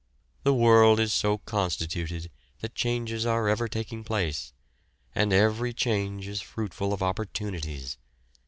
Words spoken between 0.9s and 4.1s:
is so constituted that changes are ever taking